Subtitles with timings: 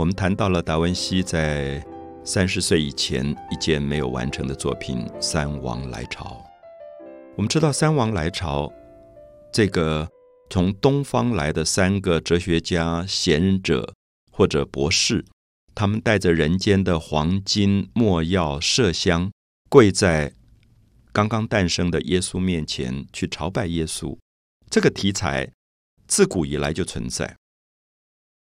[0.00, 1.84] 我们谈到了达文西在
[2.24, 6.24] 三十岁以前一件没有完成的作品《三王来朝》。
[7.36, 8.66] 我们知道《三王来朝》
[9.52, 10.08] 这个
[10.48, 13.92] 从东方来的三个哲学家、贤者
[14.32, 15.22] 或者博士，
[15.74, 19.30] 他们带着人间的黄金、墨药、麝香，
[19.68, 20.32] 跪在
[21.12, 24.16] 刚刚诞生的耶稣面前去朝拜耶稣。
[24.70, 25.52] 这个题材
[26.06, 27.36] 自古以来就存在，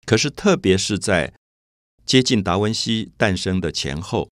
[0.05, 1.33] 可是特别是在
[2.07, 4.29] 接近达文西诞生的前后，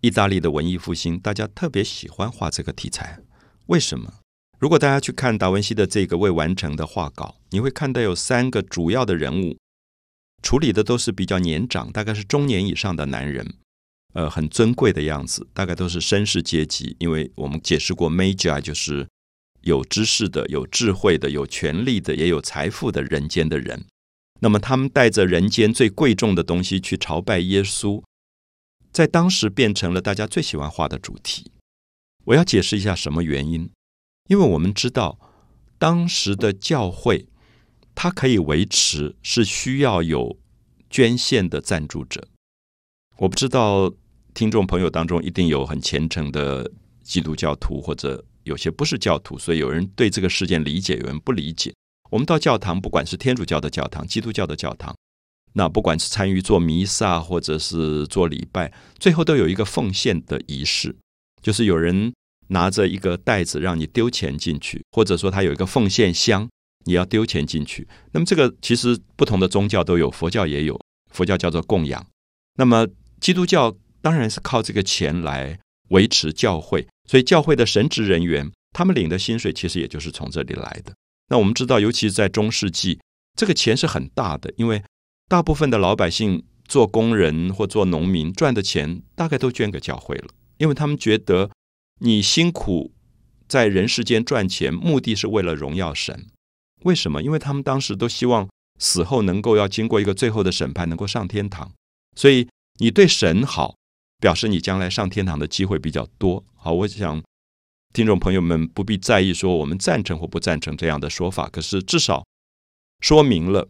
[0.00, 3.20] 意大利的文艺复兴，大家特别喜欢画这个题材。
[3.66, 4.14] 为什么？
[4.58, 9.58] 如果大家去看达文西的这个未完成的画稿，你会看到有三个主要的人物，
[10.42, 13.56] 处理的都是比较年长，大概是中年以上的男人，
[14.14, 16.96] 呃，很尊贵的样子，大概都是绅士阶级。
[16.98, 19.06] 因为我们解释过，Magi 就是
[19.60, 23.84] 有知识的、有智慧的、有权力的、也有财富的人间的人。
[24.42, 28.02] 那么他们带着人间最贵重的东西去朝拜耶稣，
[28.92, 31.52] 在当时变成了大家最喜欢画的主题。
[32.24, 33.70] 我要解释一下什么原因，
[34.28, 35.16] 因为我们知道
[35.78, 37.28] 当时的教会
[37.94, 40.36] 它可以维持是需要有
[40.90, 42.26] 捐献的赞助者。
[43.18, 43.92] 我不知道
[44.34, 46.68] 听众朋友当中一定有很虔诚的
[47.04, 51.72] 基督教徒，或者有些不是教徒，所以有人对这个事件理解，有人不理解。
[52.12, 54.94] 我们到教堂，不管是天主教的教堂、基督教的教堂，
[55.54, 60.94] 那不管是参与做弥撒或者是做礼拜，最后都有一个奉献的仪式，
[61.40, 62.12] 就是有人
[62.48, 66.46] 拿着一个袋子让你丢钱进去，或者说他有一个奉献箱，
[66.84, 67.88] 你要丢钱进去。
[68.12, 70.78] 那么这个其实不同的宗教都有，佛教也有，
[71.12, 72.06] 佛教叫做供养。
[72.56, 72.86] 那么
[73.22, 80.92] 基督教当然是靠这个钱来维持教会，所以教会的神职人员他们领的薪水其实也就是从这里来的。
[81.32, 83.00] 那我们知道，尤其是在中世纪，
[83.34, 84.84] 这个钱是很大的，因为
[85.28, 90.26] 大部分的老百姓做工人或做农民赚的钱，大概都捐给教会了，
[90.58, 91.50] 因为他们觉得
[92.00, 92.92] 你辛苦
[93.48, 96.26] 在人世间赚钱，目的是为了荣耀神。
[96.82, 97.22] 为什么？
[97.22, 98.46] 因为他们当时都希望
[98.78, 101.72] 死后能够要经过一个最后的审判，能够上天堂。
[102.14, 102.46] 所以
[102.78, 103.76] 你对神好，
[104.20, 106.44] 表示你将来上天堂的机会比较多。
[106.56, 107.22] 好，我想。
[107.92, 112.24] 听众朋友们不必在意说我们赞成或不赞成这样的说法，可是至少
[113.00, 113.68] 说明了，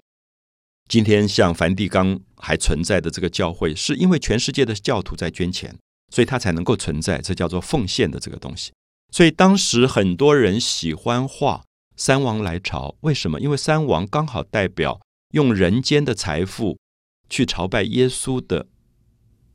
[0.89, 5.77] 今天像梵蒂冈还存在的这个教会，是因为全世界的教徒在捐钱，
[6.15, 7.19] 所以它才能够存在。
[7.19, 8.71] 这叫做奉献的这个东西。
[9.11, 11.65] 所以当时很多人喜欢画
[11.97, 13.41] 三王来朝，为什么？
[13.41, 15.01] 因为三王刚好代表
[15.33, 16.79] 用人间的财富
[17.29, 18.69] 去朝拜耶稣的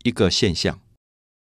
[0.03, 0.81] 一个现象，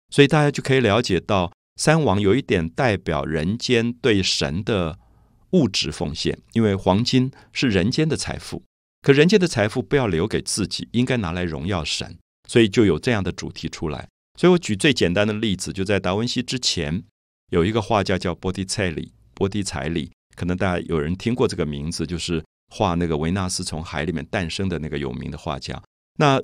[0.10, 1.54] 所以大家就可以了解到。
[1.78, 4.98] 三王有一点代表人间对神的
[5.52, 8.64] 物质奉献，因为黄金是人间的财富，
[9.04, 12.18] 可人间的财富不要留给自己，应该拿来荣耀神，
[12.50, 14.10] 所以就有这样的主题出来。
[14.40, 17.04] 所以我举最简单的例子，就在达文西之前，
[17.52, 25.82] 有一个画家叫波提采里，波提采里，可能大家有人听过这个名字，就是画那个维纳斯从海里面诞生的那个有名的画家。
[26.18, 26.42] 那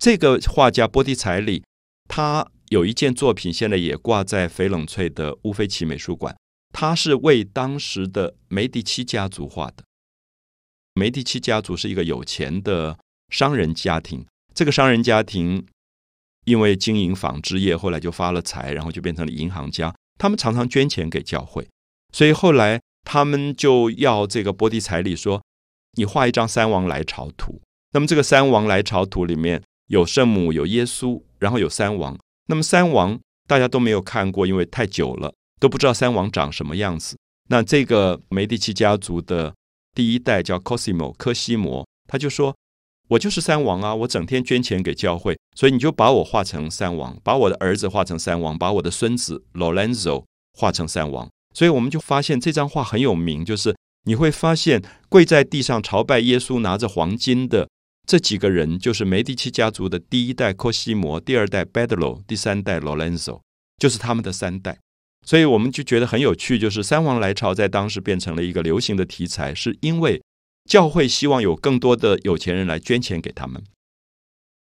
[0.00, 1.62] 这个画家波提采里，
[2.08, 2.50] 他。
[2.70, 6.36] 有一件作品，现在也挂在翡冷翠的乌菲齐美术馆。
[6.72, 9.84] 它是为当时的梅迪奇家族画的。
[10.94, 12.98] 梅迪奇家族是一个有钱的
[13.28, 14.26] 商人家庭。
[14.54, 15.66] 这个商人家庭
[16.44, 19.94] 因为经营纺织业，后来就发了财，然后就变成了银行家。
[20.18, 21.68] 他们常常捐钱给教会，
[22.12, 25.42] 所以后来他们就要这个波提彩礼说
[25.98, 27.60] ：“你画一张三王来朝图。”
[27.92, 32.18] 那么这个三王来朝图里面有圣母，有耶稣，然后有三王。
[32.46, 37.16] 那么三王大家都没有看过，因为太久了，都不知道三王长什么样子。
[37.48, 39.54] 那这个梅第奇家族的
[39.94, 42.54] 第一代叫 Cosimo 科西摩，他就说
[43.08, 57.68] ：“我就是三王啊，我整天捐钱给教会，所以你就把我画成三王，把我的儿子画成三王，把我的孙子 Lorenzo 画成三王。”所以我们就发现这张画很有名，就是你会发现跪在地上朝拜耶稣，拿着黄金的。
[58.06, 63.40] 这几个人就是梅第奇家族的第一代科西摩，第二代 Bedlo，第三代 Lorenzo，
[63.78, 64.78] 就是他们的三代。
[65.26, 70.22] 所以我们就觉得很有趣，就是三王来朝在当时变成了一个流行的题材，是因为
[70.68, 73.64] 教会希望有更多的有钱人来捐钱给他们。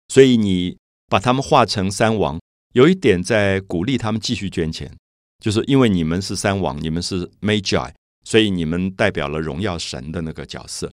[0.09, 0.76] 所以你
[1.09, 2.41] 把他们画成三王，
[2.73, 4.93] 有一点在鼓励他们继续捐钱，
[5.38, 7.93] 就是因为你们是三王，你们是 Magi，
[8.25, 10.89] 所以你们代表了荣耀神的那个角色。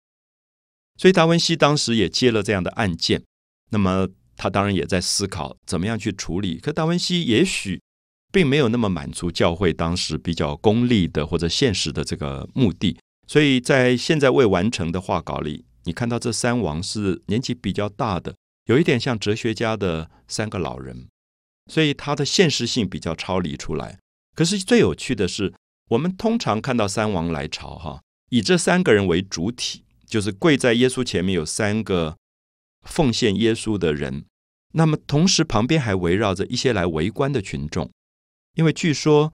[0.97, 3.23] 所以达文西当时也接了这样的案件，
[3.71, 4.07] 那么
[4.37, 6.57] 他当然也在思考怎么样去处理。
[6.57, 7.81] 可达文西也许
[8.31, 12.97] 并没有那么满足教会当时比较功利的或者现实的这个目的，
[13.27, 21.07] 所以在现在未完成的画稿里，你看到这三王是年纪比较大的，有一点像哲学家的三个老人，
[21.71, 23.99] 所以他的现实性比较超离出来。
[24.35, 25.53] 可是最有趣的是，
[25.89, 32.17] 我们通常看到三王来朝，哈，以这三个人为主体，就是跪在耶稣前面有三个
[32.83, 34.25] 奉献耶稣的人，
[34.73, 37.91] 那么同时旁边还围绕着一些来围观的群众，
[38.55, 39.33] 因为据说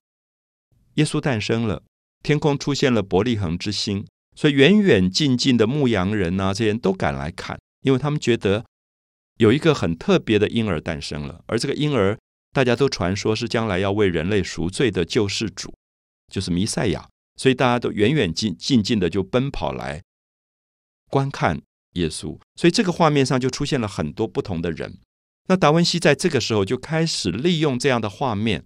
[0.95, 1.83] 耶稣诞生了，
[2.23, 8.65] 天空出现了伯利恒之星，所以远远近近的牧羊人啊，这些人都赶来看，因为他们觉得。
[9.38, 12.15] 有一个很特别的婴儿诞生了，而这个婴儿
[12.51, 15.73] 大家都传说是将来要为人类赎罪的救世主，
[16.31, 20.03] 就是弥赛亚，所以大家都远远近近近的就奔跑来
[21.11, 21.61] 观看
[21.91, 24.97] 耶稣，所以这个画面上就出现了很多不同的人。
[25.47, 28.65] 那达文西在这个时候就开始利用这样的画面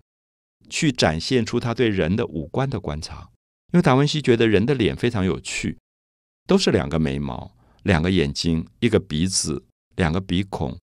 [0.70, 3.32] 去展现出他对人的五官的观察，
[3.74, 5.78] 因为达文西觉得人的脸非常有趣，
[6.48, 7.54] 都是两个眉毛、
[7.84, 9.66] 两个眼睛、一个鼻子。
[9.98, 10.78] 两个鼻孔，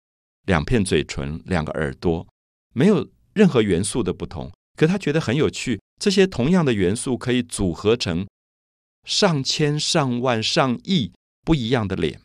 [0.46, 2.26] 两片嘴唇，两个耳朵，
[2.72, 4.50] 没有任何元素的不同。
[4.74, 8.26] 可他觉得很有趣，这些同样的元素可以组合成
[9.04, 11.12] 上千、上万、上亿
[11.44, 12.20] 不一样的脸。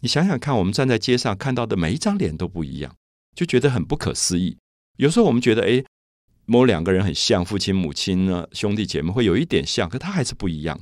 [0.00, 2.94] 你想想看，我们站在街上看到的每一张脸都不一样，
[3.34, 4.56] 就觉得很不可思议。
[4.96, 5.84] 有时候我们觉得，哎，
[6.46, 10.80] 某两个人很像，父亲、母亲呢，兄弟姐妹会有一点像，可他还是不一样。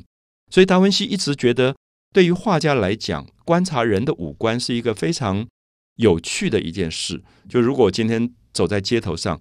[0.50, 1.74] 所以达文西一直觉得。
[2.12, 5.46] 对于画家来讲，观察人的五官是一个非常
[5.94, 7.22] 有趣的一件事。
[7.48, 9.40] 就如果我今天走在街头上，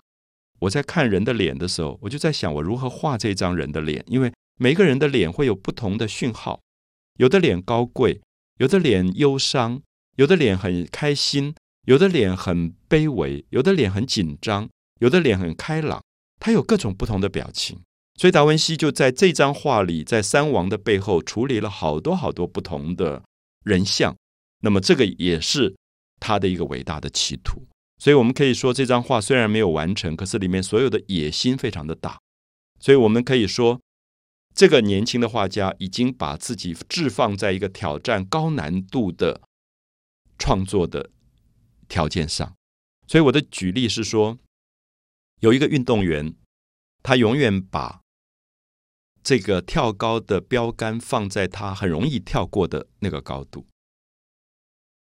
[0.59, 6.59] 我在看人的脸的时候，我就在想我如何画这张人的脸，因为每个人的脸会有不同的讯号。
[7.19, 8.21] 有的脸高贵，
[8.59, 9.81] 有的脸忧伤，
[10.15, 11.53] 有的脸很开心，
[11.85, 14.69] 有的脸很卑微，有的脸很紧张，
[15.01, 16.01] 有的脸很开朗，
[16.39, 17.77] 他有各种不同的表情。
[18.15, 23.21] 所以达文西就在这张画里，在三王的背后处理了好多好多不同的
[23.65, 24.15] 人像。
[24.61, 25.75] 那么这个也是
[26.21, 27.67] 他的一个伟大的企图。
[27.97, 32.17] 所以我们可以说，这张画虽然没有完成，可是里面所有的野心非常的大。
[32.79, 33.81] 所以我们可以说，
[34.53, 39.41] 这个年轻的画家已经把自己置放在一个挑战高难度的
[40.37, 41.09] 创作的
[41.87, 42.55] 条件上。
[43.07, 44.37] 所以我的举例是说，
[45.39, 46.35] 有一个运动员，
[47.01, 48.01] 他永远把
[49.23, 53.65] 这个跳高的标杆放在他很容易跳过的那个高度。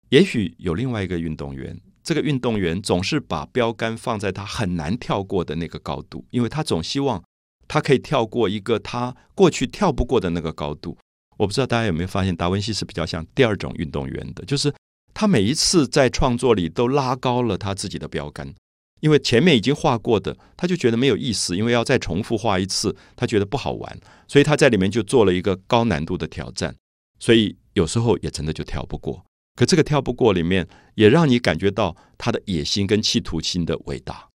[0.10, 7.24] 也许有另外一个运动员，这个运动员总是把标杆放在他很难跳过的那个高度，因为他总希望
[7.68, 10.98] 他可以跳过一个他过去跳不过的那个高度。
[11.38, 14.74] 我不知道大家有没有发现，达文西是比较像第二种运动员的，就是
[15.14, 18.54] 他每一次在创作里都拉高了他自己的标杆。
[19.02, 24.00] 因为前面已经画过的，他就觉得没有意思，因为要再重复画一次，他觉得不好玩，
[24.30, 26.74] 所以他在里面就做了一个高难度的挑战，
[27.20, 29.26] 所以有时候也真的就跳不过。
[29.56, 30.66] 可这个跳不过里面，
[30.96, 34.30] 也让你感觉到他的野心跟企图心的伟大。